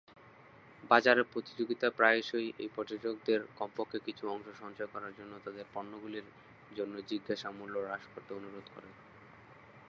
বাজারে 0.83 1.23
প্রতিযোগিতা 1.23 1.87
প্রায়শই 1.89 2.47
এই 2.57 2.69
প্রযোজকদের 2.75 3.39
কমপক্ষে 3.59 3.99
কিছু 3.99 4.23
অংশ 4.27 4.47
সঞ্চয় 4.59 4.89
করার 4.93 5.13
জন্য 5.15 5.33
তাদের 5.45 5.65
পণ্যগুলির 5.73 6.27
জন্য 6.75 6.93
জিজ্ঞাসা 7.09 7.49
মূল্য 7.51 7.75
হ্রাস 7.81 8.03
করতে 8.13 8.31
অনুরোধ 8.33 8.65
করে। 8.75 8.89